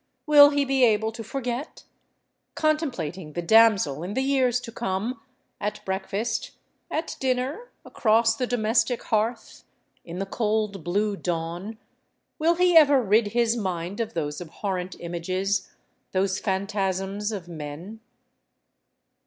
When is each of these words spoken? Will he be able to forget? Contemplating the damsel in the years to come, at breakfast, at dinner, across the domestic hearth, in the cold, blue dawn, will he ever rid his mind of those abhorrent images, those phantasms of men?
Will 0.25 0.49
he 0.49 0.65
be 0.65 0.83
able 0.83 1.11
to 1.11 1.23
forget? 1.23 1.83
Contemplating 2.55 3.33
the 3.33 3.41
damsel 3.43 4.01
in 4.01 4.15
the 4.15 4.23
years 4.23 4.59
to 4.61 4.71
come, 4.71 5.21
at 5.59 5.85
breakfast, 5.85 6.53
at 6.89 7.15
dinner, 7.19 7.69
across 7.85 8.35
the 8.35 8.47
domestic 8.47 9.03
hearth, 9.03 9.63
in 10.03 10.17
the 10.17 10.25
cold, 10.25 10.83
blue 10.83 11.15
dawn, 11.15 11.77
will 12.39 12.55
he 12.55 12.75
ever 12.75 12.99
rid 12.99 13.27
his 13.27 13.55
mind 13.55 13.99
of 13.99 14.15
those 14.15 14.41
abhorrent 14.41 14.95
images, 14.99 15.69
those 16.13 16.39
phantasms 16.39 17.31
of 17.31 17.47
men? 17.47 17.99